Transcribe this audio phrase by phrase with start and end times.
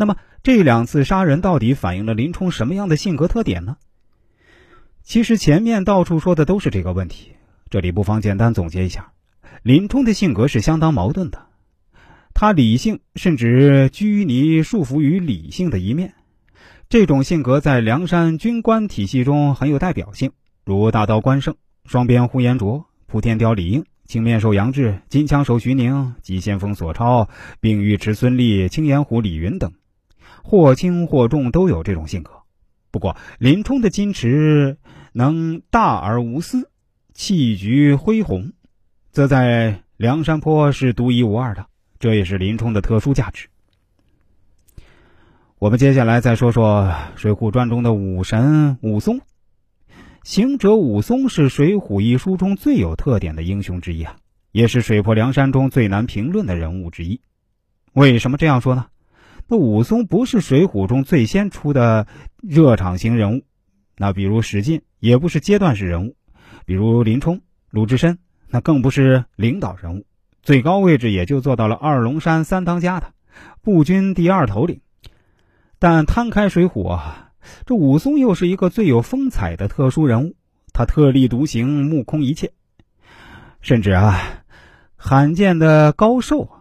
[0.00, 3.76] 那么这两次杀人到底反映了林冲什么样的性格特点呢？
[5.02, 7.32] 其实前面到处说的都是这个问题，
[7.68, 9.12] 这里不妨简单总结一下：
[9.62, 11.42] 林冲的性格是相当矛盾的，
[12.32, 16.14] 他理性甚至拘泥束缚于理性的一面。
[16.88, 20.32] 这种性格在梁山军官体系中很有代表性，
[20.64, 27.28] 如大刀关胜、双鞭呼延灼、扑天雕李应、青面兽杨志、金枪手徐宁、急先锋索超、
[27.60, 29.72] 并尉迟孙立、青眼虎李云等，
[30.42, 32.32] 或轻或重都有这种性格。
[32.90, 34.78] 不过，林冲的矜持
[35.12, 36.70] 能大而无私，
[37.14, 38.52] 气局恢宏，
[39.12, 41.66] 则在梁山坡是独一无二的，
[41.98, 43.48] 这也是林冲的特殊价值。
[45.58, 46.84] 我们接下来再说说
[47.20, 49.20] 《水浒传》中的武神武松。
[50.24, 54.16] 行者武松是《水浒》一书中最有特点的英雄之一啊，
[54.52, 57.20] 也是水泊梁山中最难评论的人物之一。
[57.92, 58.86] 为什么这样说呢？
[59.50, 62.06] 那武松不是《水浒》中最先出的
[62.40, 63.42] 热场型人物，
[63.96, 66.14] 那比如史进也不是阶段式人物，
[66.66, 70.04] 比如林冲、鲁智深，那更不是领导人物，
[70.40, 73.08] 最高位置也就做到了二龙山三当家的
[73.60, 74.82] 步军第二头领。
[75.80, 77.32] 但摊开水浒啊，
[77.66, 80.36] 这武松又是一个最有风采的特殊人物。
[80.72, 82.52] 他特立独行，目空一切，
[83.60, 84.16] 甚至啊，
[84.94, 86.59] 罕见的高寿啊。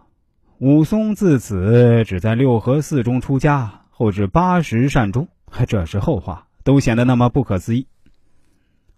[0.60, 5.30] 武松自此只在六合寺中出家，后至八十善终，
[5.68, 7.88] 这是后话，都显得那么不可思议。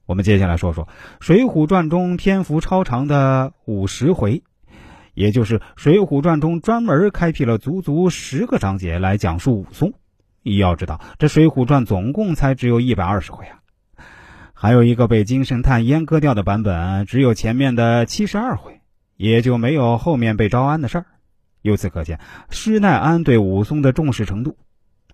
[0.08, 0.86] 我们接下来说说
[1.20, 4.42] 《水浒传》中篇幅超长的五十回。
[5.14, 9.94] 也就是《水浒传》中专门开辟了足足十个章节来讲述武松。
[10.42, 13.60] 要知道，这《水浒传》总共才只有一百二十回啊，
[14.54, 18.80] 还有一个被金圣叹阉割掉的版本，只有前面的七十二回，
[19.16, 21.06] 也就没有后面被招安的事儿。
[21.62, 24.58] 由此可见，施耐庵对武松的重视程度。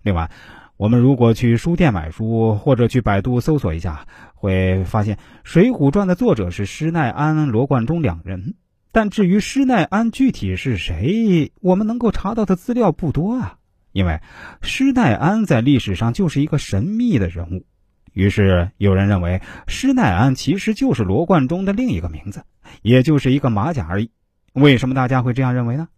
[0.02, 0.30] 另外，
[0.76, 8.54] 我们如果去书店买书，或者去百度搜索一下，会发现《水浒传》的作者是施耐庵、罗贯中两人。
[8.92, 13.58] 但至于施耐庵具体是谁，我们能够查到的资料不多啊。
[13.92, 14.20] 因为
[14.62, 17.66] 施耐庵在历史上就是一个神秘的人物，
[18.12, 22.44] 于是有人认为施耐庵其实就是罗贯中的另一个名字，
[22.82, 24.10] 也就是一个马甲而已。
[24.52, 25.88] 为什么大家会这样认为呢？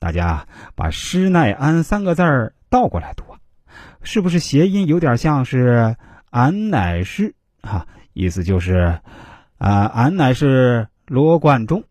[0.00, 0.44] 大家
[0.74, 3.38] 把施耐庵三个字儿倒过来读啊，
[4.02, 5.94] 是不是谐音有点像是
[6.30, 7.86] 俺乃是啊？
[8.14, 8.98] 意思就是
[9.58, 11.84] 啊，俺乃是罗贯中。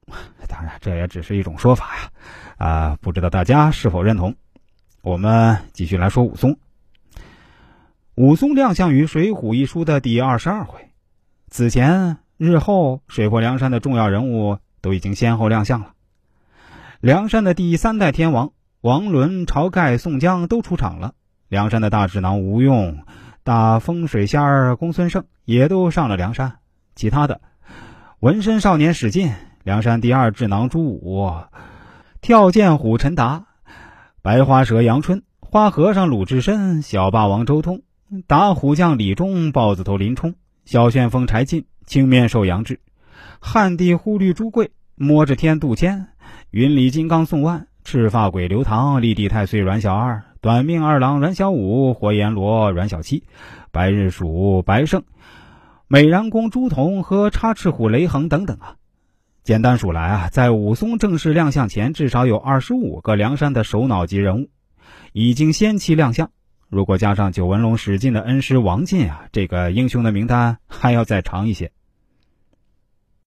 [0.47, 2.11] 当然，这也只是一种说法呀，
[2.57, 4.35] 啊，不知道大家是否认同？
[5.01, 6.57] 我们继续来说武松。
[8.15, 10.89] 武松亮相于《水浒》一书的第二十二回，
[11.49, 15.93] 此前、日后水泊梁山的重要人物都已经先后亮相了。
[17.01, 18.51] 梁山的第三代天王
[18.81, 21.13] 王伦、晁盖、宋江都出场了，
[21.47, 23.05] 梁山的大智囊吴用、
[23.45, 26.57] 大风水仙儿公孙胜也都上了梁山。
[26.95, 27.39] 其他的
[28.19, 29.31] 纹身少年史进、
[29.63, 31.31] 梁山第二智囊朱武、
[32.19, 33.45] 跳涧虎陈达。
[34.21, 37.83] 白花蛇杨春、花和尚鲁智深、小霸王周通、
[38.27, 42.81] 打虎将李忠、豹子头林冲、小旋风柴进、青面兽杨志、
[43.39, 46.07] 汉地忽律朱贵、摸着天杜迁、
[46.51, 53.23] 云里金刚宋万、赤发鬼刘唐、立地太岁阮小二、短命二郎阮小五、火阎罗阮小七、
[53.71, 55.03] 白日鼠白胜、
[55.87, 58.75] 美髯公朱仝和插翅虎雷横等等啊。
[59.43, 64.49] 简单数来啊，在武松正式亮相前，至少有二十五个梁山的首脑级人物
[65.13, 66.29] 已经先期亮相。
[66.67, 71.71] 如果加上九纹龙史进的恩师王进啊，这个英雄的名单还要再长一些。